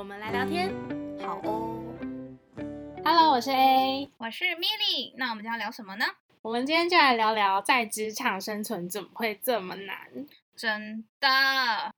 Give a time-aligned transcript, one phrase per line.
[0.00, 0.74] 我们来聊天，
[1.20, 1.78] 好哦。
[3.04, 5.12] Hello，我是 A，我是 Millie。
[5.18, 6.06] 那我们今天要聊什么呢？
[6.40, 9.98] 我们今天就来聊聊在职场生存怎么会这么难？
[10.56, 11.28] 真的。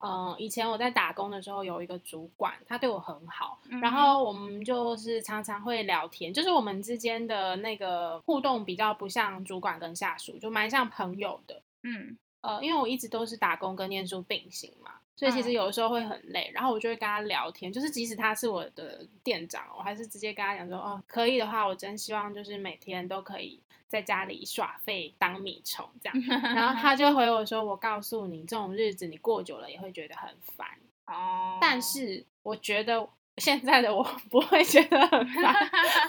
[0.01, 11.63] 嗯，以前我在打工的时候，有一个主管，他对我很好，嗯、然后我们就是常常会聊天，就是我们之间的那个互动比较不像主管跟下属，就蛮像朋友的。
[11.85, 14.82] 嗯，呃，因为我一直都是打工跟念书并行嘛。
[15.23, 26.29] 所以其实有的时候会很累，然后我就会跟他聊天，就是即使他是我的店长，我还是直接跟他讲说，哦，可以的话，我真希望就是每天都可以在家里耍废当米虫这样。
[26.57, 30.67] 然后他就回我说，我告诉你，这种日子你过久了也会觉得很烦。
[31.07, 31.57] 哦。
[31.61, 35.55] 但是我觉得现在的我 不会觉得很烦，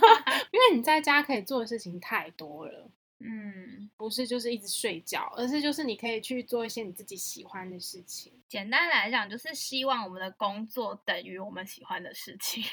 [0.50, 2.90] 因为你在家可以做的事情太多了。
[3.24, 8.34] 嗯，不是就是一直睡觉，而是就是你可以去做一些你自己喜欢的事情。
[8.50, 12.64] 简单来讲，就是希望我们的工作等于我们喜欢的事情。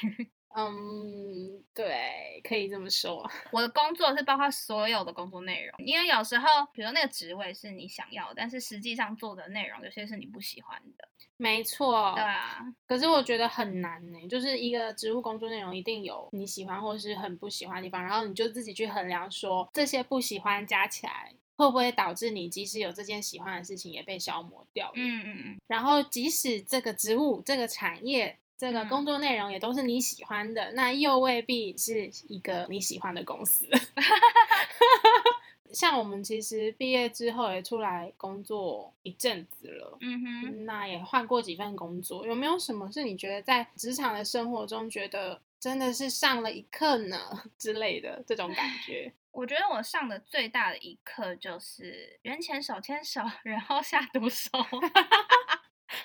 [0.55, 3.29] 嗯，对，可以这么说。
[3.51, 11.07] 我的工作是包括所有的工作内容，因为有时候，比如说那个职位是你想要，但是实际上做的内容有些是你不喜欢的。
[11.37, 12.61] 没错，对啊。
[12.85, 24.91] 可是我觉得很难呢，就是一个职务工作内容一定有你喜欢或是很不喜欢的地方，然后你就自己去衡量说这些不喜欢加起来会不会导致你即使有这件喜欢的事情也被消磨掉。
[24.95, 25.61] 嗯嗯嗯。
[25.67, 33.65] 然后即使这个职务、这个产业、这个工作内容也都是你喜欢的，那又未必是一个你喜欢的公司。
[35.73, 47.17] 像我们其实毕业之后也出来工作一阵子了，嗯哼，那也换过几份工作，有没有什么是你觉得在职场的生活中觉得真的是上了一课呢
[47.57, 49.11] 之类的这种感觉？
[49.31, 54.51] 我觉得我上的最大的一课就是人前手牵手，人后下毒手。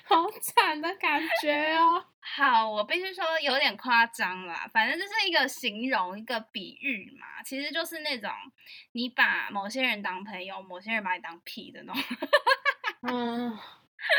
[0.03, 2.03] 好惨的感觉哦！
[2.19, 7.41] 好，我必须说有点夸张啦，反正就是一个形容，一个比喻嘛。
[7.43, 8.29] 其实就是那种
[8.91, 12.03] 你把某些人当朋友，某些人把你当屁的那种。
[13.03, 13.57] 嗯，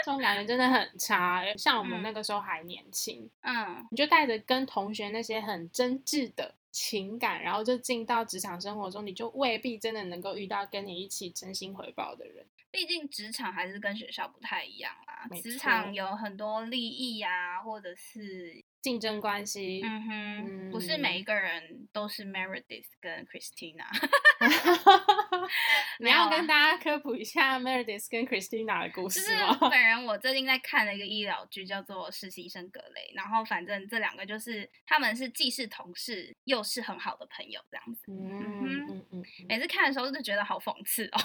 [0.05, 1.45] 这种感觉真的很差。
[1.57, 12.47] 像我们那个时候还年轻，嗯，你就带着跟同学那些很真挚的情感，然后就进到职场生活中，你就未必真的能够遇到跟你一起真心回报的人。
[12.71, 18.65] 毕竟职场还是跟学校不太一样啦，职场有很多利益啊，或者是。
[18.81, 23.85] 竞争关系，嗯哼，嗯，不是每一个人都是 Meredith 跟 Christina。
[25.99, 29.49] 你要跟大家科普一下 Meredith 跟 Christina 的故事吗？
[29.49, 38.13] 就 是本人我最近在看了一个医疗剧，叫做《实习生格雷》，然后反正这两个就是他们是既是同事又是很好的朋友这样子。
[38.13, 41.19] 嗯嗯每次看的时候就觉得好讽刺哦。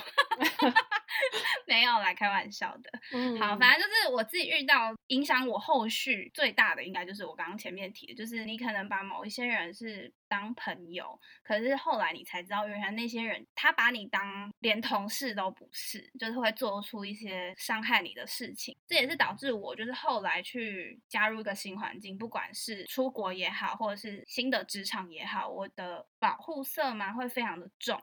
[1.67, 2.89] 没有来开玩笑的。
[3.11, 7.42] 嗯，好，反正就是我自己遇到影响我后续最大的，应该就是我刚。
[7.45, 18.75] 刚前面提的，就是你可能把某一些人是当朋友，可是后来你才知道，原来那些人他把你当连同事都不是，就是会做出一些伤害你的事情。
[18.87, 28.01] 这也是导致我就是后来去加入一个新环境，不管是出国也好，或者是新的职场也好，我的保护色嘛会非常的重。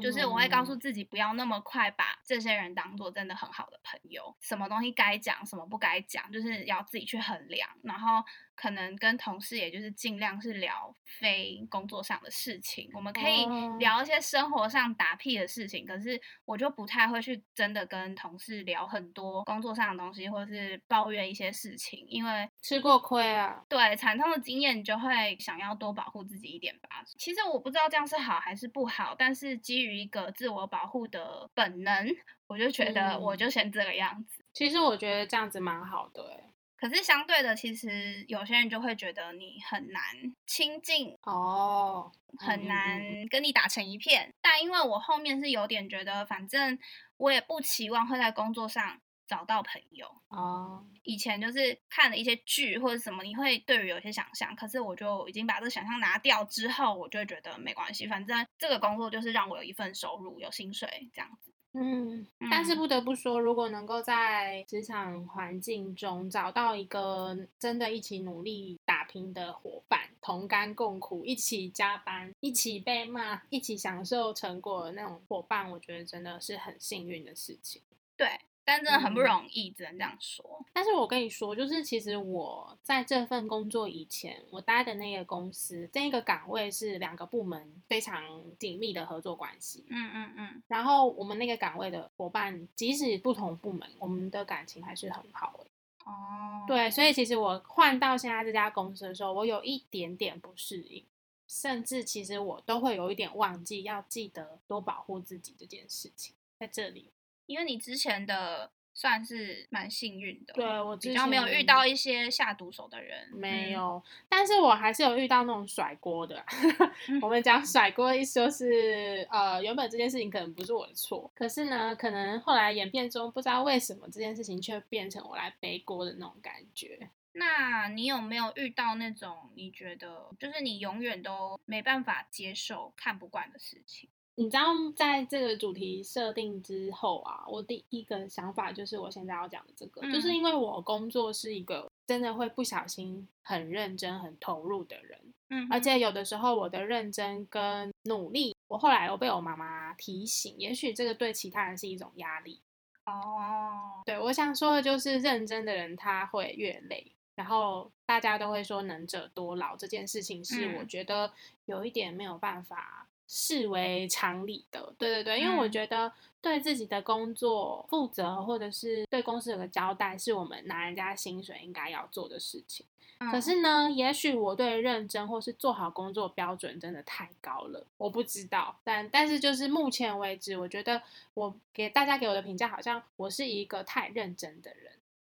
[0.00, 8.24] 就是我会告诉自己不要那么快把这些人当做真的很好的朋友，什么东西该讲，什么不该讲，就是要自己去衡量，然后。
[8.54, 13.46] 可能跟同事也就是尽量是聊非工作上的事情，我们可以
[13.78, 15.84] 聊一些生活上打屁的事情。
[15.86, 23.62] 可是我就不太会去真的跟同事聊很多工作上的东西，或者是抱怨一些事情，因为吃过亏啊。
[23.68, 27.02] 对，惨痛的经验，你就会想要多保护自己一点吧。
[27.18, 32.08] 其实我不知道这样是好还是不好，但是基于一个自我保护的本能，
[32.46, 34.42] 我就觉得我就先这个样子。
[34.42, 36.51] 嗯，其实我觉得这样子蛮好的欸。
[36.82, 40.02] 可是相对的，其实有些人就会觉得你很难
[40.48, 43.00] 亲近哦，很难
[43.30, 44.30] 跟你打成一片。
[44.30, 46.76] 嗯、但因为我后面是有点觉得，反正
[47.18, 50.84] 我也不期望会在工作上找到朋友哦。
[51.04, 61.51] 以前就是看了一些剧或者什么，你会对于有些想象，可是我就已经把这个想象拿掉之后，我就会觉得没关系，反正这个工作就是让我有一份收入，有薪水这样子。
[61.74, 77.80] 嗯，但是不得不说，如果能够在职场环境中找到一个真的一起努力打拼的伙伴，同甘共苦，一起加班，一起被骂，一起享受成果的那种伙伴，我觉得真的是很幸运的事情。
[78.16, 78.28] 对。
[78.64, 80.64] 但真的很不容易，嗯，只能这样说。
[80.72, 88.22] 但是我跟你说，就是其实我在这份工作以前，我待的那个公司，这个岗位是两个部门非常
[88.58, 89.84] 紧密的合作关系。
[89.90, 90.62] 嗯嗯嗯。
[90.68, 95.66] 然后我们那个岗位的伙伴，即使不同部门，我们的感情还是很好的。
[96.04, 96.64] 哦。
[96.68, 101.04] 对，所以其实我换到现在这家公司的时候，我有一点点不适应，
[101.48, 107.10] 甚至其实我都会有一点忘记要记得多保护自己这件事情，在这里。
[107.52, 116.44] 因为你之前的算是蛮幸运的，对，我之前比较没有遇到一些下毒手的人，没有，嗯、但是我还是有遇到那种甩锅的。
[117.22, 127.08] 我们讲甩锅的意思就是，呃，原本这件事情可能不是我的错，可是呢，可能后来演变中，不知道为什么这件事情却变成我来背锅的那种感觉。
[127.34, 134.10] 那你有没有遇到那种你觉得就是你永远都没办法接受、看不惯的事情？
[134.34, 134.64] 你知道，
[134.96, 145.18] 在这个主题设定之后啊，我第一个想法就是我现在要讲的这个，嗯，就是因为我工作是一个真的会不小心很认真、很投入的人，
[145.50, 152.58] 嗯，而且有的时候我的认真跟努力，我后来我被我妈妈提醒，也许这个对其他人是一种压力。
[153.04, 161.30] 哦，对，我想说的就是认真的人他会越累，然后大家都会说能者多劳这件事情是我觉得
[161.66, 163.06] 有一点没有办法。
[163.34, 166.12] 视为常理的，对对对，因为我觉得
[166.42, 172.84] 对自己的工作负责，或者是对公司有个交代，是我们拿人家薪水应该要做的事情。
[173.30, 178.76] 可是呢，也许我对认真或是做好工作标准真的太高了，我不知道。
[178.84, 181.00] 但但是就是目前为止，我觉得
[181.32, 184.92] 我给大家给我的评价，好像我是一个太认真的人。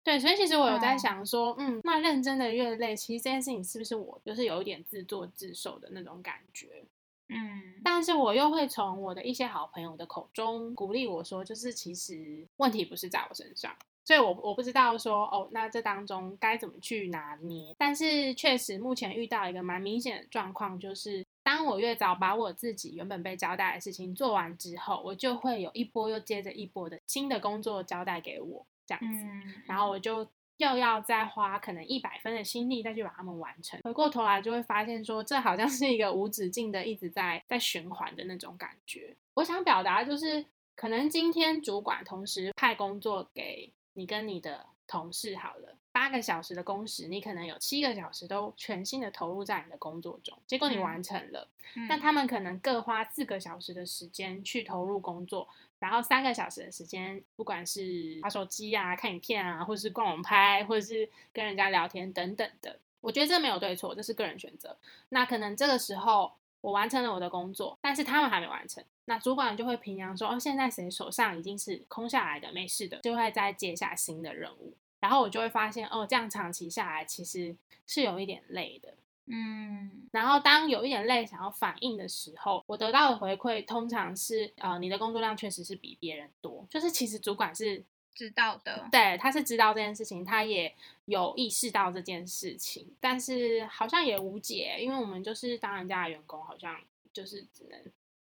[0.03, 6.83] 对，所以其实我有在想说，嗯，那认真的越累，其实这件事情是不是我就是有一点自作自受的那种感觉？
[7.29, 13.75] 嗯，但是我又会从我的一些好朋友的口中鼓励我说，就是其实问题不是在我身上，
[14.05, 17.75] 所以我我不知道说哦，那这当中该怎么去拿捏。
[17.79, 29.25] 但是确实目前遇到一个蛮明显的状况，就是当我越早把我自己原本被交代的事情做完之后，我就会有一波又接着一波的新的工作交代给我这样子，
[29.67, 30.29] 然后我就。
[30.59, 39.17] 又要再花可能一百分的心力再去把它们完成，回过头来就会发现说，这好像是一个无止境的一直在在循环的那种感觉。
[39.35, 40.45] 我想表达就是，
[40.77, 55.49] 可能今天主管同时派工作给你跟你的同事好了，八个小时的工时，你可能有七个小时都全心的投入在你的工作中，结果你完成了，嗯，但他们可能各花四个小时的时间去投入工作。
[55.79, 64.77] 然后三个小时的时间，不管是玩手机啊、看影片啊，或是逛网拍，或者是跟人家聊天等等的，我觉得这没有对错，这是个人选择。
[65.09, 77.57] 那可能这个时候我完成了我的工作，但是他们还没完成，那主管就会评量说：“哦，现在谁手上已经是空下来的，没事的，就会再接下新的任务。”然后我就会发现，哦，这样长期下来其实
[77.87, 78.95] 是有一点累的。
[79.27, 87.85] 嗯，然后当有一点累，想要反应的时候，我得到的回馈通常是，呃，你的工作量确实是比别人多，就是其实主管是
[88.15, 90.73] 知道的，对，他是知道这件事情，他也
[91.07, 96.81] 有意识到这件事情，但是好像也无解，因为我们就是当人家的员工，好像
[97.13, 97.81] 就是只能。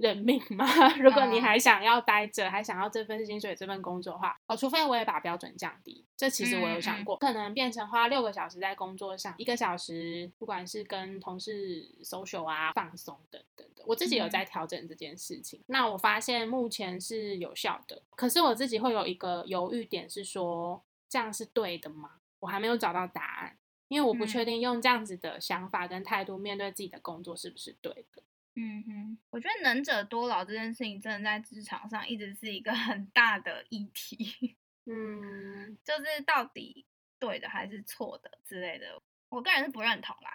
[0.02, 0.66] 认命吗？
[0.98, 6.04] 如果你还想要待着，还想要这份薪水、这份工作的话，哦，除非我也把标准降低。
[6.16, 15.62] 这其实我有想过，可能变成花六个小时在工作上，一个小时不管是跟同事 social 啊、放松等等的，我自己有在调整这件事情。
[15.66, 22.10] 那我发现目前是有效的，可是我自己会有一个犹豫点，是说这样是对的吗？
[22.40, 23.56] 我还没有找到答案，
[23.86, 28.22] 因为我不确定用这样子的想法跟态度面对自己的工作是不是对的。
[28.54, 34.56] 嗯哼，我觉得能者多劳这件事情真的在职场上一直是一个很大的议题。
[34.84, 36.84] 嗯，就是到底
[37.18, 40.32] 对的还是错的之类的，我个人是不认同啦。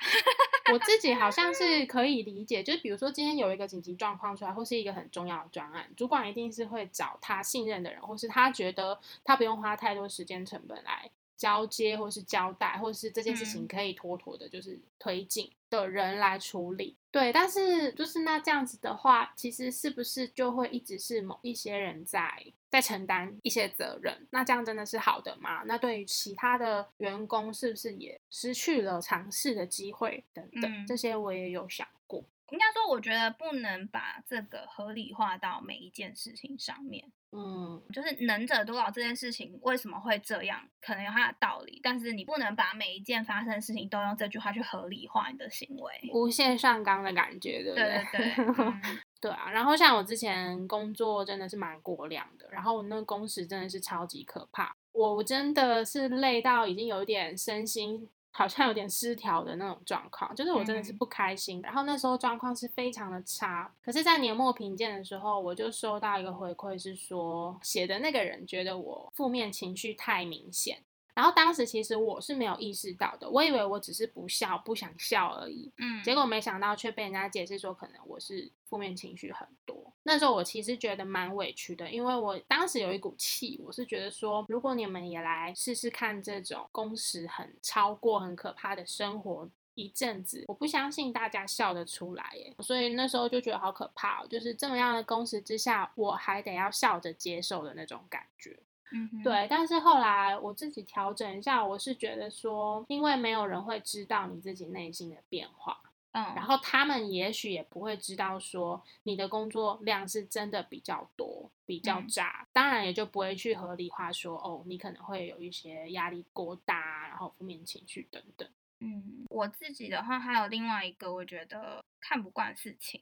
[0.72, 16.96] 我自己好像是 可以理解，就是比如说今天有一个紧急状况出来，或是一个很重要的专案，主管一定是会找他信任的人，或是他觉得他不用花太多时间成本来交接，或是交代，或是这件事情可以妥妥的，就是推进的人来处理。
[17.18, 22.32] 对，但是就是那这样子的话，其实是不是就会一直是某一些人在
[22.70, 24.28] 在承担一些责任？
[24.30, 25.64] 那这样真的是好的吗？
[25.66, 30.24] 那对于其他的员工，是不是也失去了尝试的机会？
[30.32, 32.24] 等等，嗯，这些我也有想过。
[32.52, 37.04] 应该说，我觉得不能把这个合理化到每一件事情上面。
[37.32, 48.06] 嗯，就是能者多劳这件事情为什么会这样，可能有它的道理，但是你不能把每一件发生的事情都用这句话去合理化你的行为，无限上纲的感觉，对不对？
[48.12, 48.82] 对对对，嗯、
[49.20, 49.52] 对啊。
[49.52, 58.10] 然后像我之前工作真的是蛮过量的，然后我那个工时真的是超级可怕，我真的是累到已经有点身心。
[58.38, 61.60] 好像有点失调的那种状况，就是我真的是不开心。
[61.60, 70.84] 嗯、然后那时候状况是非常的差，可是，在年末评鉴的时候，我就收到一个回馈，是说写的那个人觉得我负面情绪太明显。
[71.18, 75.74] 然后当时其实我是没有意识到的，我以为我只是不笑，不想笑而已。
[75.80, 79.92] 嗯，结果没想到却被人家解释说，可能我是负面情绪很多。
[80.04, 92.56] 那时候我其实觉得蛮委屈的，因为我当时有一股气，我是觉得说，如果你们也来试试看这种工时很超过、很可怕的生活一阵子，我不相信大家笑得出来耶。
[92.60, 98.60] 所以那时候就觉得好可怕哦，就是这么样的工时之下，我还得要笑着接受的那种感觉。
[98.92, 105.80] 嗯，对，但是后来我自己调整一下，我是觉得说，因为没有人会知道你自己内心的变化，
[106.12, 118.48] 嗯，然后他们也许也不会知道说你的工作量是真的比较多、比较炸，嗯，当然也就不会去合理化说，哦，你可能会有一些压力过大，然后负面情绪等等。
[118.80, 123.02] 嗯，我自己的话还有另外一个，我觉得看不惯事情。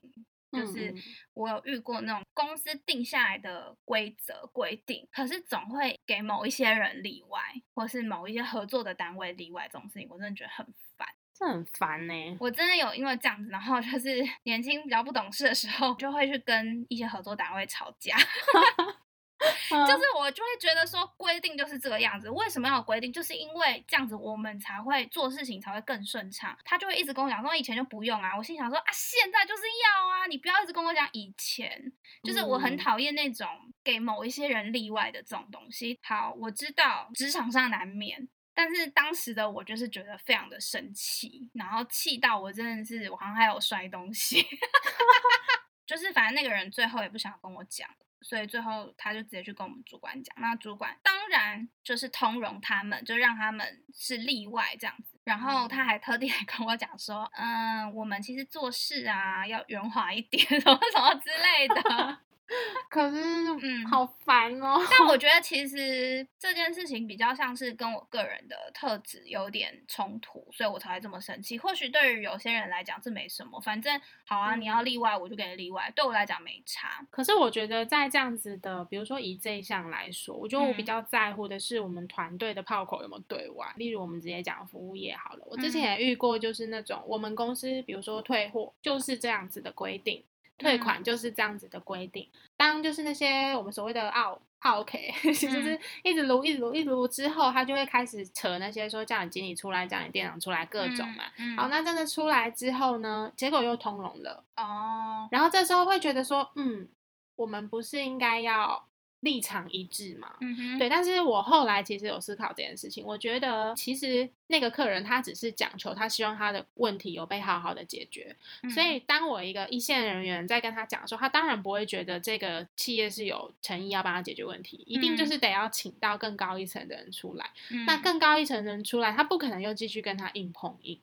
[0.56, 0.94] 就是
[1.34, 7.40] 我有遇过那种公司定下来的规则规定，可是总会给某一些人例外，
[7.74, 10.66] 或是某一些合作的单位例外，这种事情我真的觉得很
[10.98, 12.14] 烦，这很烦呢。
[12.40, 18.18] 我真的有因为这样子，然后就是年轻比较不懂事的时候，就会去跟一些合作单位吵架。
[19.88, 23.12] 就是我就会觉得说，规定就是这个样子，为什么要有规定？
[23.12, 26.58] 就是因为这样子我们才会做事情才会更顺畅。
[26.64, 28.36] 他就会一直跟我讲说，以前就不用啊。
[28.38, 31.92] 我心想说啊，现在就是要啊，你不要一直跟我讲以前。
[32.24, 33.48] 就是我很讨厌那种
[33.84, 36.00] 给某一些人例外的这种东西。
[36.02, 44.46] 好，我知道职场上难免，但是当时的我就是觉得非常的生气，然后气到我真的是我好像还有摔东西。
[45.86, 47.90] 就是反正那个人最后也不想跟我讲。
[48.22, 55.20] 所以最后他就直接去跟我们主管讲，那主管当然就是通融他们，就让他们是例外这样子。
[55.26, 62.20] 然后他还特地来跟我讲说，嗯，我们其实做事啊要圆滑一点， 什么什么之类的。
[62.90, 63.18] 可是，
[63.62, 64.80] 嗯，好烦哦。
[64.90, 71.58] 但我觉 得其实这件事情比较像是跟我个人的特质有点冲突，所以我才会这么生气。
[71.58, 77.06] 或许对于有些人来讲这没什么，反正好啊，你要例外我就给你例外，对我来讲没差。
[77.10, 83.66] 可是我觉得在这样子的，比如说以这一项来说，我觉得我比较在乎的是我们团队的炮口有没有对外。
[83.78, 90.24] 例如我们直接讲服务业好了，我之前也遇过，就是那种我们公司，比如说退货就是这样子的规定。
[90.58, 92.28] 退款就是这样子的规定。
[92.58, 101.24] 当就是那些我们所谓的奥奥 K， 其实是一直撸一直撸一直撸之后，他就会开始扯那些说叫你经理出来，叫你店长出来各种嘛。
[101.58, 105.28] 好，那真的出来之后呢，结果又通融了哦。
[105.32, 106.88] 然后这时候会觉得说，嗯，
[107.36, 108.88] 我们不是应该要。
[109.22, 110.88] 立场一致嘛，嗯哼，对。
[110.88, 127.50] 但是我后来其实有思考这件事情，我觉得其实那个客人他只是讲求他希望他的问题有被好好的解决，嗯、所以当我一个一线人员在跟他讲的时候，他当然不会觉得这个企业是有诚意要帮他解决问题，一定就是得要请到更高一层的人出来。
[127.72, 131.00] 嗯、那更高一层的人出来，他不可能又继续跟他硬碰硬。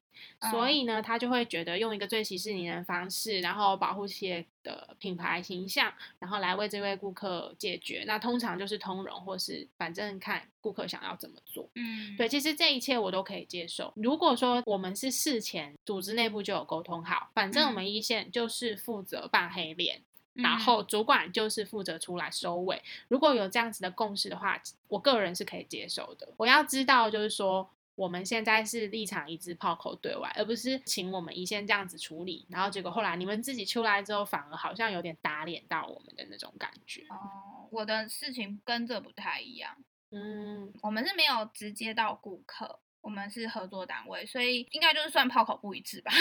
[0.52, 8.04] 所以呢，他就会觉得用一个最息事宁人的方式，然后保护企业的品牌形象，然后来为这位顾客解决。
[8.06, 11.69] 那通常就是通融，或是反正看顾客想要怎么做。
[11.75, 13.92] 嗯，对，其实这一切我都可以接受。
[13.97, 20.00] 如果说我们是事前组织内部就有沟通好，反正我们一线就是负责扮黑脸，
[20.37, 22.83] 嗯、然后主管就是负责出来收尾。
[23.09, 26.28] 如果有这样子的共识的话，我个人是可以接受的。
[26.38, 27.69] 我要知道就是说。
[27.95, 37.02] 我们现在是立场一致，炮口对外，而不是请我们一线这样子处理，然后结果后来你们自己出来之后，反而好像有点打脸到我们的那种感觉。
[37.11, 39.76] 哦，我的事情跟这不太一样。
[40.12, 46.12] 嗯，我们是没有直接到顾客，我们是合作单位，所以应该就是算炮口不一致吧。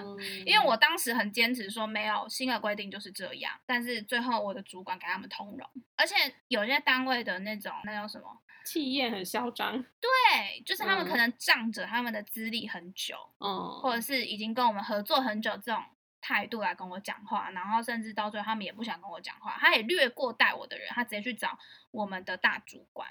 [0.00, 6.14] 嗯、 因为我当时很坚持说没有新的规定就是这样，但是最后我的主管给他们通融，而且
[6.48, 8.26] 有些单位的那种那叫什么？
[8.64, 15.80] 气焰很嚣张，对，就是他们可能仗着他们的资历很久，嗯，或者是已经跟我们合作很久这种
[16.20, 21.56] 态度来跟我讲话，然后甚至到最后他们也不想跟我讲话，他也略过带我的人，他直接去找
[21.92, 23.08] 我们的大主管，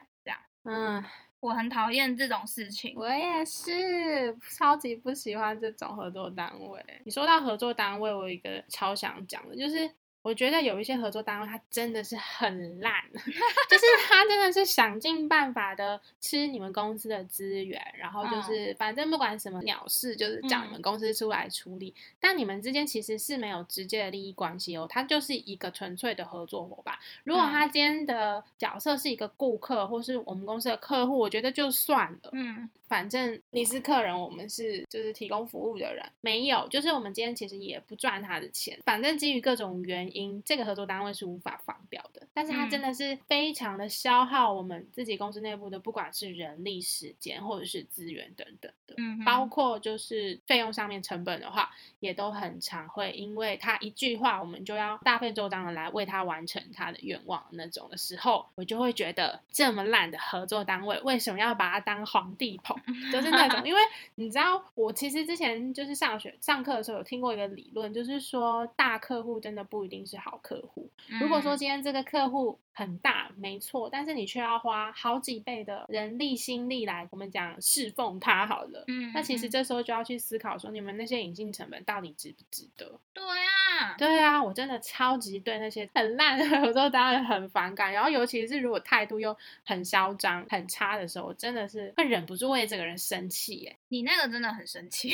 [0.66, 1.04] 嗯，
[1.40, 6.84] 我很讨厌这种事情，我也是超级不喜欢这种合作单位。
[7.04, 9.90] 你说到合作单位，我有一个超想讲的，就是
[10.24, 21.90] 我觉得有一些合作单位，它真的是很烂， 就是他真的是想尽办法的吃你们公司的资源，然后就是反正不管什么鸟事，就是叫你们公司出来处理。
[21.90, 26.98] 嗯、但你们之间其实是没有直接的利益关系哦，他就是一个纯粹的合作伙伴。
[27.24, 32.30] 如果他今天的角色是一个顾客，或是我们公司的客户，我觉得就算了。
[32.34, 38.80] 嗯，反正你是客人，我们是就是提供服务的人，没有，就是我们今天其实也不赚他的钱。
[38.86, 40.26] 反正基于各种原因。
[40.46, 62.75] 这个合作单位是无法放掉的，但是它真的是非常的消耗我们自己公司内部的，不管是人力、时间或者是资源等等的，嗯，包括就是费用上面成本的话，也都很常会因为他一句话，我们就要大费周章的来为他完成他的愿望那种的时候，我就会觉得这么烂的合作单位，为什么要把它当皇帝捧？
[63.12, 63.82] 就是那种，因为
[64.16, 70.06] 你知道，我其实之前就是上学上课的时候有听过一个理论，就是说大客户真的不一定。
[70.06, 70.88] 是好客户。
[71.20, 78.84] 如果说今天这个客户很大，没错，但是你却要花好几倍的人力心力来，我们讲侍奉他好了。
[78.88, 83.00] 嗯，那其实这时候就要去思考说，你们那些隐性成本到底值不值得？
[83.14, 87.92] 对啊，对啊，我真的超级对那些很烂的合作当然很反感。
[87.92, 93.78] 然后尤其是如果态度又很嚣张、很差的时候，我真的是会忍不住为这个人生气耶。
[93.90, 95.14] 你那个真的很生气，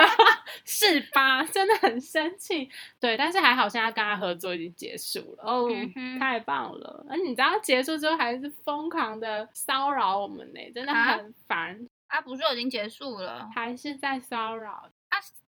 [0.64, 1.42] 是吧？
[1.44, 2.68] 真的很生气。
[3.00, 7.06] 对，但是还好，现在跟他合作已经结束了哦，嗯、太棒了。
[7.08, 11.88] 而你知道结束之后还是疯狂的骚扰我们呢，真的很烦。
[12.08, 14.90] 啊，不是已经结束了，还是在骚扰。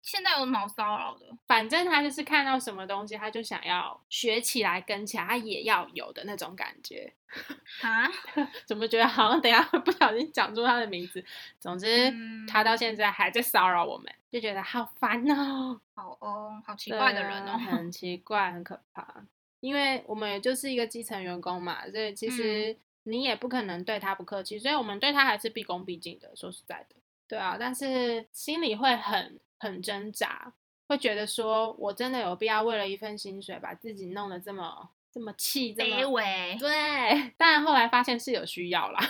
[0.00, 1.26] 啊，现在有什么好骚扰的？
[1.46, 7.12] 反正他就是看到什么东西，他就想要学起来跟起来，他也要有的那种感觉。
[7.82, 8.10] 啊？
[8.66, 11.24] 怎么觉得好像等下会不小心讲出他的名字？
[11.60, 15.80] 总之，嗯、他到现在还在骚扰我们，就觉得好烦哦。
[15.94, 19.24] 好哦，好奇怪的人哦，很奇怪，很可怕。
[19.60, 26.34] 因为我们也就是一个基层员工嘛，所以其实你也不可能对他不客气，所以我们对他还是毕恭毕敬的。
[26.34, 26.96] 说实在的，
[27.30, 30.52] 对啊，但是心里会很很挣扎，
[30.88, 36.56] 会觉得说我真的有必要为了一份薪水把自己弄得这么这么气，这么卑微？
[36.58, 39.00] 对， 但后来发现是有需要啦。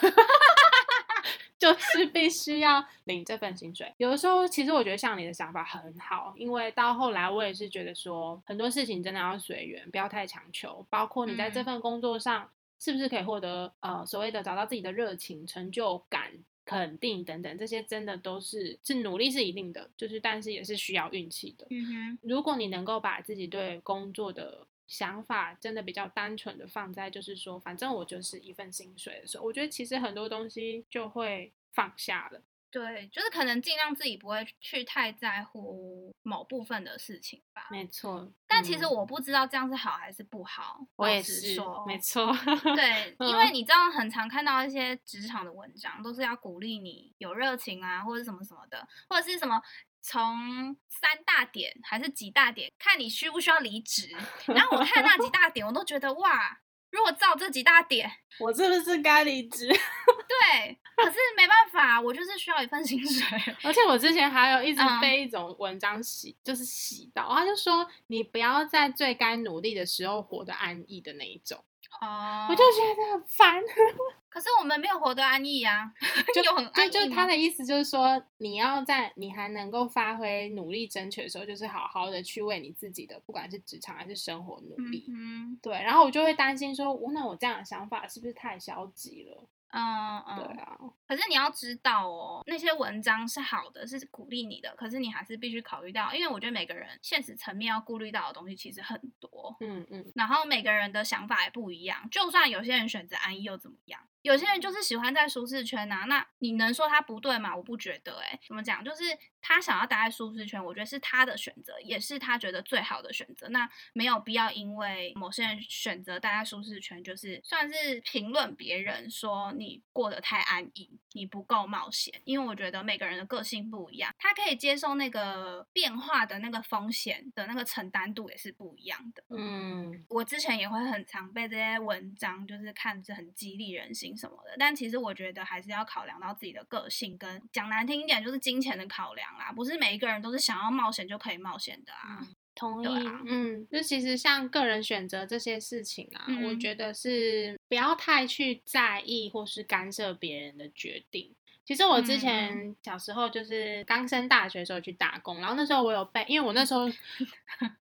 [1.58, 3.92] 就是必须要领这份薪水。
[3.98, 10.86] 有的时候，其实我觉得像你的想法很好，因为到后来我也是觉得说，很多事情真的要随缘，不要太强求。
[10.88, 16.30] 包括你在这份工作上是不是可以获得呃所谓的找到自己的热情、成就感、
[16.70, 21.66] 肯定等等，这些真的都是是努力是一定的，就是但是也是需要运气的。
[21.70, 32.40] 嗯哼，如果你能够把自己对工作的想法真的比较单纯的放在，就是说，反正我就是一份薪水的时候，我觉得其实很多东西就会放下了。
[32.70, 37.66] 对，就是可能尽量自己不会去太在乎某部分的事情吧。
[37.70, 40.80] 没错，但其实我不知道这样是好还是不好。
[40.96, 42.32] 我也是说，没错。
[42.76, 49.60] 对，因为你知道，很常看到一些职场的文章，都是要鼓励你有热情啊，或者什么什么的，或者是什么。
[50.02, 54.08] 从三大点还是几大点，看你需不需要离职。
[54.46, 56.58] 然后我看那几大点，我都觉得哇，
[56.90, 59.68] 如果照这几大点，我是不是该离职？
[59.68, 63.24] 对，可是没办法，我就是需要一份薪水。
[63.62, 71.64] 而且我之前还有一直被一种文章洗，嗯、就是洗到，他就说你不要在最该努力的时候活得安逸的那一种。
[72.00, 73.62] 哦，我就觉得很烦。
[74.30, 75.92] 可是我们没有活得安逸啊，
[76.32, 76.90] 就 很安逸。
[76.90, 85.04] 就就他的意思就是说，你要在你还能够发挥努力争取的时候，就是好好的去为你自己的，不管是职场还是生活努力。
[85.08, 85.72] 嗯，对。
[85.72, 89.44] 然后我就会担心说，我那我这样的想法是不是太消极了？
[89.72, 90.76] 嗯嗯，对啊。
[91.06, 94.74] 可是你要知道哦，那些文章是好的，是鼓励你的。
[94.76, 99.56] 可是你还是必须考虑到，因为我觉得每个人现实层面要顾虑到的东西其实很多。
[99.60, 100.12] 嗯嗯。
[100.14, 104.00] 然后每个人的想法也不一样，就算有些人选择安逸又怎么样？
[104.22, 107.56] 有些人就是喜欢在舒适圈呐，那你能说他不对吗？
[107.56, 108.84] 我不觉得，欸，诶，怎么讲？
[108.84, 109.02] 就是
[109.40, 113.48] 他想要待在舒适圈，我觉得是他的选择，也是他觉得最好的选择。
[113.48, 122.12] 那没有必要因为某些人选择待在舒适圈，就是算是评论别人说你过得太安逸，你不够冒险。
[122.24, 129.24] 因为我觉得每个人的个性不一样，他可以接受那个变化的那个风险的那个承担度也是不一样的。
[129.30, 134.09] 嗯，我之前也会很常被这些文章就是看着很激励人心。
[134.16, 139.52] 什么的，但其实我觉得还是要考量到自己的个性，跟讲难听一点就是金钱的考量啦。
[139.52, 142.18] 不是每一个人都是想要冒险就可以冒险的啊。
[142.20, 151.34] 嗯、同意，啊、嗯，就其实像个人选择这些事情啊，嗯、我觉得是不要太去在意或是干涉别人的决定。
[151.64, 156.88] 其实我之前小时候就是刚升大学的时候去打工，然后那时候我有被，因为我那时候。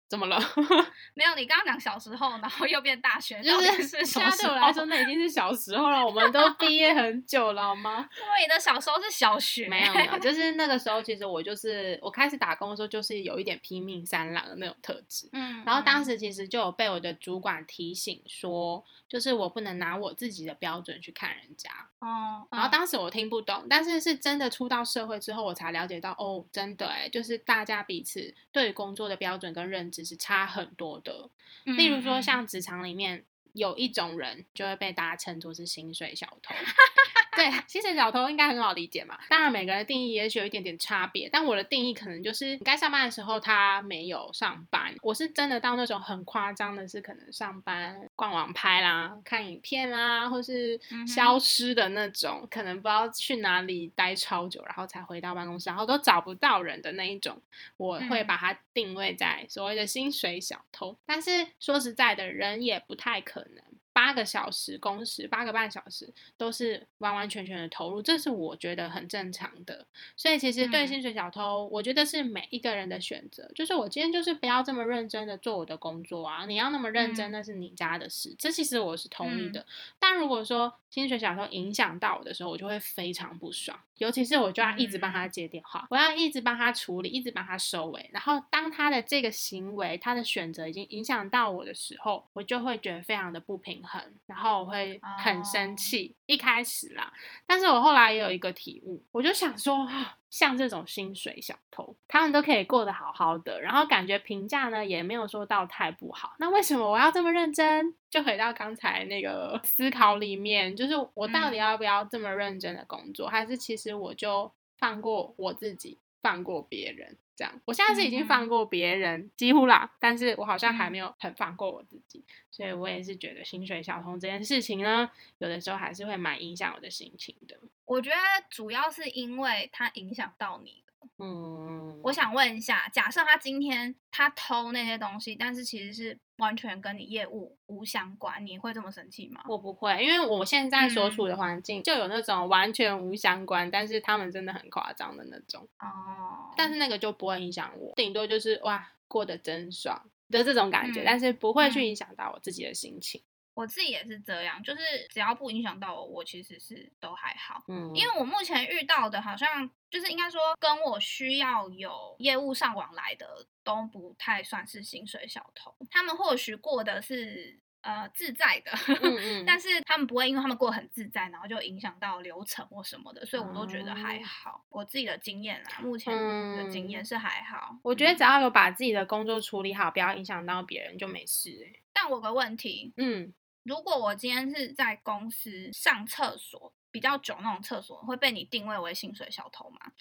[0.07, 0.39] 怎么了？
[1.15, 6.05] 没有，你刚刚讲小时候，然后又变大学，就是是现在对我来说，那已经是小时候了。
[6.05, 8.07] 我们都 毕业很久了，好吗？
[8.17, 15.27] 因为你的小时候是小学，没有没有，就是那个时候，其实我就是我开始打工的时候，就是有一点拼命三郎的那种特质。
[15.33, 21.69] 嗯，然后当时其实就有被我的主管提醒说，就是我不能拿我自己的标准去看人家。
[21.99, 30.05] 哦，然后当时我听不懂，但是是真的出到社会之后，我才了解到，哦，真的哎，就是大家彼此对工作的标准跟认知。
[30.05, 31.31] 是差很多的，
[31.63, 36.53] 例如说像职场里面有一种人，就会被大家称作是薪水小偷。
[37.35, 39.17] 对，薪水小偷应该很好理解嘛。
[39.29, 44.95] 当然，每个人的定义也许有一点点差别，但我的定义可能就是，你该上班的时候他没有上班。
[45.01, 57.41] 我是真的到那种很夸张的，是可能上班逛网拍啦、看影片啦，或是消失的那种，嗯、可能不知道去哪里待超久，然后才回到办公室，然后都找不到人的那一种，
[57.77, 60.97] 我会把它定位在所谓的薪水小偷。
[61.05, 63.64] 但是说实在的，人也不太可能。
[63.95, 69.87] 八个小时工时，八个半小时都是完完全全的投入，这是我觉得很正常的。
[70.17, 73.49] 所以其实对薪水小偷，嗯、我觉得是每一个人的选择。
[73.55, 78.31] 就是我今天就是不要这么认真的做我的工作啊，你要那么认真，那是你家的事。
[78.31, 79.61] 嗯、这其实我是同意的。
[79.61, 79.65] 嗯、
[79.97, 83.79] 但如果说薪水小偷影响到我的时候，我就会非常不爽。
[83.97, 88.09] 尤其是我就要一直帮他接电话，嗯、我要一直帮他处理，一直帮他收尾。
[88.11, 94.01] 然后当他的这个行为，他的选择已经影响到我的时候，我就会觉得非常的不平衡。
[94.25, 97.11] 然后我会很生气，哦、一开始啦，
[97.47, 99.87] 但是我后来也有一个体悟，我就想说，
[100.35, 107.95] 像这种薪水小偷，他们都可以过得好好的，然后感觉评价呢也没有说到太不好，那为什么我要这么认真？
[108.09, 117.17] 就回到刚才那个思考里面，就是我到底要不要这么认真的工作，嗯、还是其实我就放过我自己，放过别人？
[117.35, 127.59] 这样，我现在是已经放过别人，嗯、几乎啦，但是我好像还没有很放过我自己，嗯、所以我也是觉得薪水小偷这件事情呢，有的时候还是会蛮影响我的心情的。
[127.83, 128.15] 我觉得
[128.49, 130.84] 主要是因为它影响到你。
[131.19, 139.43] 嗯，我想问一下，假设他今天他偷那些东西，但是其实是完全跟你业务无相关，你会这么生气吗？
[139.47, 146.53] 我不会，因为我现在所处的环境就有那种完全无相关，嗯、但是他们真的很夸张的那种哦。
[146.57, 153.21] 但是那个就不会影响我，顶多就是哇，过得真爽的这种感觉，嗯、但是不会去影响到我自己的心情。
[153.55, 157.63] 我自己也是这样，就是只要不影响到我，我其实是都还好。
[157.69, 165.73] 嗯，因为我目前遇到的，好像就是应该说跟我需要有业务上往来的，都不太算是薪水小偷。
[165.89, 174.65] 他们或许过的是呃自在的， 嗯嗯但是他们不会因为他们过得很自在，然后就影响到流程或什么的，所以我都觉得还好。
[174.65, 176.13] 嗯、我自己的经验啦，目前
[176.57, 177.69] 的经验是还好。
[177.71, 181.81] 嗯、我觉得只要有把自己的工作处理好，不要影响到别人就没事、欸。
[181.93, 183.33] 但我有个问题，嗯。
[183.65, 189.91] 如果我今天是在公司上厕所比较久那种厕所，会被你定位为薪水小偷吗？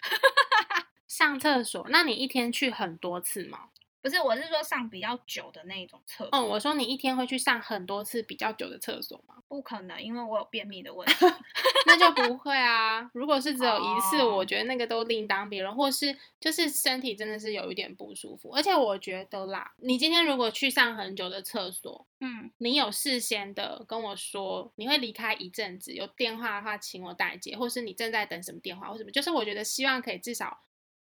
[1.08, 3.70] 上厕所，那你一天去很多次吗？
[4.04, 6.28] 不是，我是说上比较久的那种厕所。
[6.32, 9.36] 嗯，我说你一天会去上很多次比较久的厕所吗？
[9.48, 11.14] 不可能，因为我有便秘的问题。
[11.86, 13.10] 那就不会啊。
[13.14, 18.50] 如果是只有一次，我觉得那个都另当别论，或是就是身体真的是有一点不舒服。
[18.50, 30.60] 而且我觉得啦，你今天如果去上很久的厕所，嗯，你有事先的跟我说你会离开一阵子，有电话的话请我代接，或是你正在等什么电话或什么，就是我觉得希望可以至少。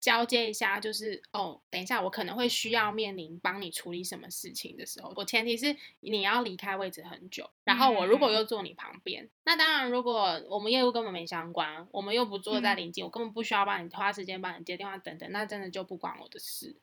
[0.08, 16.80] 交接一下，就是哦，等一下，我可能会需要面临帮你处理什么事情的时候，我前提是你要离开位置很久，然后我如果又坐你旁边，嗯、那当然，如果我们业务根本没相关，我们又不坐在临近，嗯、我根本不需要帮你花时间帮你接电话等等，那真的就不关我的事。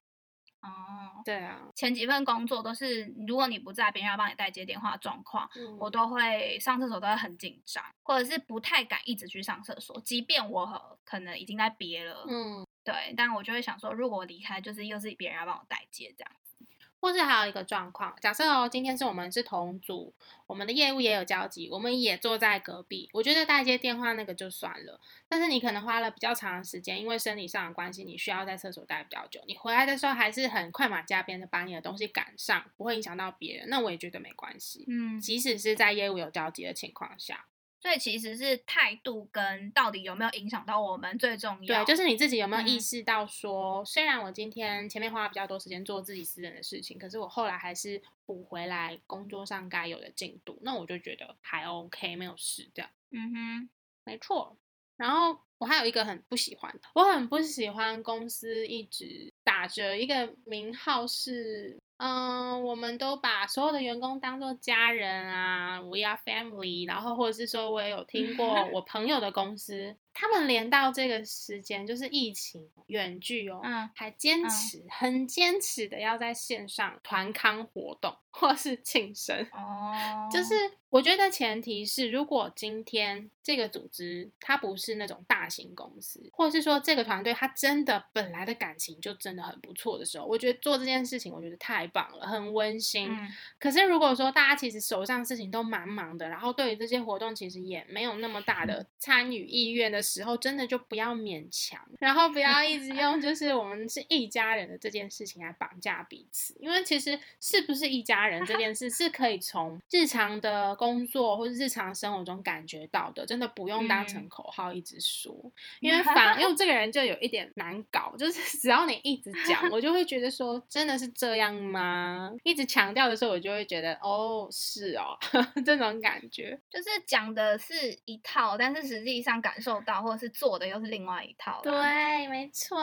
[0.61, 12.67] 哦，对啊，前几份工作都是如果你不在，别人要帮你代接电话状况，嗯、我都会上厕所都会很紧张，或者是不太敢一直去上厕所，即便我可能已经在憋了，嗯。
[12.85, 16.57] 对，但我就会想说，如果我离开，就是又是别人要帮我代接这样子，
[17.01, 20.15] 或是还有一个状况，假设哦，今天是我们是同组，
[20.47, 25.01] 我们的业务也有交集，我们也坐在隔壁，我觉得代接电话那个就算了。
[25.29, 34.85] 但是你可能花了比较长的时间，因为生理上的关系，你需要在厕所待比较久，你回来的时候还是很快马加鞭的把你的东西赶上，不会影响到别人，那我也觉得没关系。
[34.89, 37.47] 嗯，即使是在业务有交集的情况下。
[37.85, 41.85] 所以其实是态度跟到底有没有影响到我们最重要。
[41.85, 52.91] 对，就是你自己有没有意识到说，嗯、虽然我今天前面花了比较多时间做自己私人的事情，可是我后来还是补回来工作上该有的进度，那我就觉得还 OK，没有事这样。
[53.11, 53.69] 嗯哼，
[54.05, 54.57] 没错。
[54.97, 61.79] 然后我还有一个很不喜欢的，我很不喜欢公司一直打着一个名号是。
[61.97, 66.89] 嗯，我们都把所有的员工当做家人啊，We are family。
[66.89, 80.55] 然后或者是说，我也有听过 我朋友的公司，他们连到这个时间就是疫情远距哦，嗯，还坚持、嗯、很坚持的要在线上团康活动或是庆生哦，就是。
[80.95, 93.09] 我觉得前提是，如果今天这个组织它不是那种大型公司，或者是说这个团队他真的本来的感情就真的很不错的时候，我觉得做这件事情我觉得太棒了，很温馨。
[93.11, 93.29] 嗯、
[93.59, 110.75] 可是如果说大家其实手上事情都蛮忙的，然后对于这些活动其实也没有那么大的参与意愿的时候，真的就不要勉强，然后不要一直用就是我们是一家人的这件事情来绑架彼此，因为其实是不是一家人这件事是可以从日常的。
[110.77, 122.31] 工作或者日常生活中感觉到的，真的不用当成口号一直说，嗯、 因为反因为这个人就有一点难搞，就是只要你一直讲，我就会觉得说真的是这样吗？
[122.45, 125.17] 一直强调的时候，我就会觉得哦是哦
[125.65, 131.61] 这种感觉，就是讲的是一套，但是实际上感受到或者是做的又是另外一套。
[131.63, 132.79] 对，没错。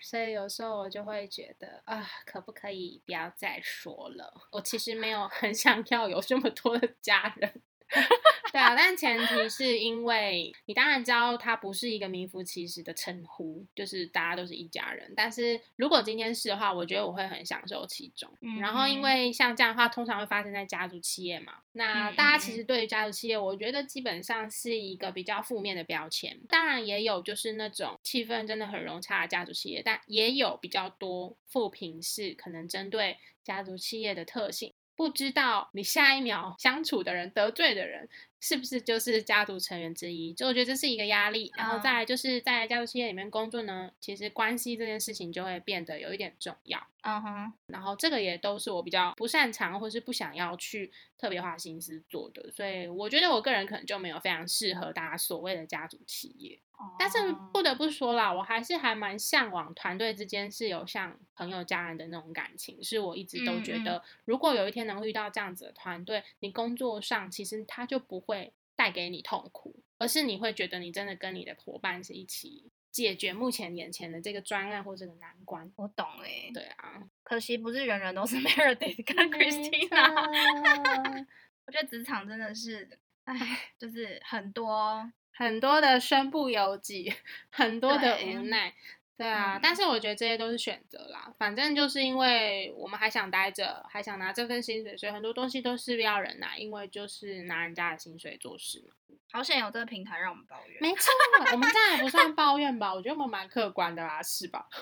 [0.00, 4.32] 所以有时候我就会觉得啊，可不可以不要再说了？
[4.52, 7.62] 我其实没有很想要有这么多的家人。
[8.52, 15.12] 对啊，但前提是因为你当然知道他不是一个名副其实的称呼，就是大家都是一家人。
[15.16, 18.28] 但是如果今天是的话，我觉得我会很享受其中。
[18.40, 21.58] 嗯、然后因为像这样的话，通常会发生在家族企业嘛。
[21.72, 26.36] 那大家其实对于家族企业，我觉得基本上是一个比较负面的标签。
[26.48, 34.74] 当然也有就是那种气氛真的很融洽的家族企业，但也有比较多负评是可能针对家族企业的特性。
[35.00, 38.06] 不知道你下一秒相处的人，得罪的人。
[38.40, 40.32] 是不是就是家族成员之一？
[40.32, 46.80] 就我觉得这是一个压力，然后再来就是在家族企业里面工作呢，其实关系这件事情就会变得有一点重要。
[47.02, 56.58] 嗯哼，然后这个也都是我比较不擅长或是不想要去特别花心思做的，所以我觉得我个人可能就没有非常适合大家所谓的家族企业。
[56.98, 57.18] 但是
[57.52, 68.29] 不得不说啦，我还是还蛮向往团队之间是有像朋友家人的那种感情，是我一直都觉得，如果有一天能遇到这样子的团队，你工作上其实他就不会。
[68.30, 75.70] 会带给你痛苦，而是你会觉得你真的跟你的伙伴是一起解决目前眼前的这个专案或这个难关。
[75.76, 81.26] 我懂哎、欸，对啊，可惜不是人人都是 Meredith 跟 Christina。
[81.66, 83.36] 我觉得职场真的是，哎，
[83.78, 87.12] 就是很多很多的身不由己，
[87.50, 88.74] 很多的无奈。
[89.20, 91.30] 对啊，嗯、但是我觉得这些都是选择啦。
[91.38, 98.94] 反正就是因为我们还想待着，还想拿这份薪水，所以很多东西都是要人拿，因为就是拿人家的薪水做事嘛。
[99.30, 100.78] 好险有这个平台让我们抱怨。
[100.80, 101.12] 没错，
[101.52, 102.94] 我们这样也不算抱怨吧？
[102.94, 104.66] 我觉得我们蛮客观的啦，是吧？
[104.70, 104.80] 啊、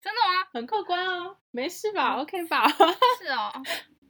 [0.00, 0.46] 真的吗？
[0.54, 2.68] 很客观哦，没事吧、嗯、？OK 吧？
[3.18, 3.52] 是哦。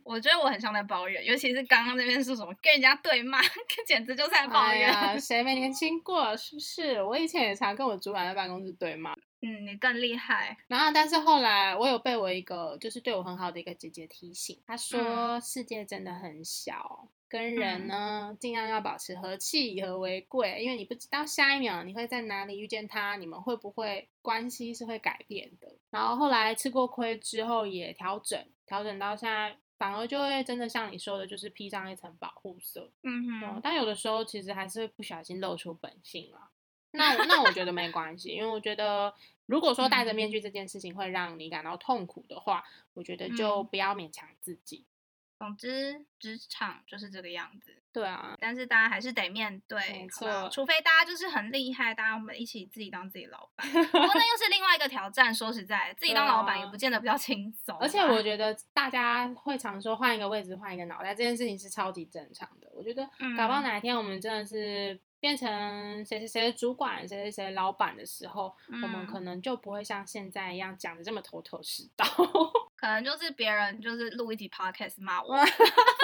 [0.07, 3.41] 我觉得我很像在抱怨，尤其是刚刚那边是什么跟人家对骂，
[3.85, 4.89] 简直就是在抱怨。
[5.21, 6.37] 谁、哎、没年轻过？
[6.37, 7.03] 是不是？
[7.03, 9.13] 我以前也常跟我主管在办公室对骂。
[9.43, 10.57] 嗯，你更厉害。
[10.69, 25.69] 然后，但是后来我有被我一个就是对我很好的一个姐姐提醒，她说世界真的很小，跟人呢尽量要保持和气，以和为贵，因为你不知道下一秒你会在哪里遇见他，你们会不会关系是会改变的。
[25.91, 29.59] 然后后来吃过亏之后也调整，调整到现在。
[29.79, 32.91] 反而就会真的像你说的，就是披上一层保护色。
[33.03, 33.61] 嗯哼。
[33.63, 36.51] 但有的时候其实还是会不小心露出本性了。
[36.93, 39.13] 那那我觉得没关系，因为我觉得
[39.45, 44.85] 如果说戴着面具这件事情会让你感到痛苦的话，我觉得就不要勉强自己。
[45.39, 47.83] 总之，职场就是这个样子。
[47.97, 50.51] 对啊，但是大家还是得面对，没错。
[50.53, 53.67] 除非大家就是很厉害，大家我们一起自己当自己老板。
[53.73, 55.35] 不过那又是另外一个挑战。
[55.35, 57.75] 说实在，自己当老板也不见得比较轻松。
[57.79, 62.69] 而且我觉得大家会常说换一个位置，换一个脑袋，这件事情是超级正常的。
[62.75, 63.03] 我觉得，
[63.35, 72.05] 搞不好哪一天我们真的是变成谁谁谁的主管，谁谁谁老板的时候，嗯、我们可能就不会像现在一样讲的这么头头是道。
[72.77, 75.35] 可能就是别人就是录一集 podcast 骂我，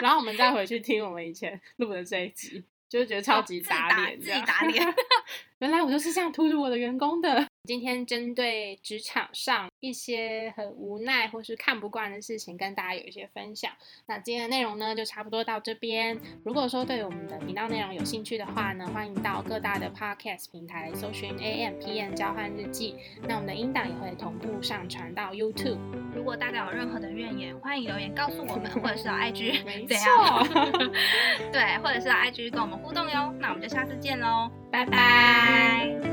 [0.00, 4.94] 然后我们再回去听我们以前录的这一集，就觉得超级打脸，自己打脸。
[5.64, 7.46] 原来我就是这样突突我的员工的。
[7.66, 13.72] 今天针对职场上一些很无奈或是看不惯的事情，跟大家有一些分享。
[14.04, 16.20] 那今天的内容呢，就差不多到这边。
[16.44, 22.96] 如果说对我们的频道内容有兴趣的话呢，欢迎到各大的 podcast 平台搜寻 AMpm 交换日记。
[23.26, 25.78] 那我们的音档也会同步上传到 YouTube。
[26.14, 30.46] 如果大家有任何的怨言，欢迎留言告诉我们，或者是到 IG 没错？
[31.50, 33.34] 对，或者是到 IG 跟我们互动哟。
[33.40, 35.53] 那我们就下次见喽，拜拜。
[35.54, 36.03] Bye.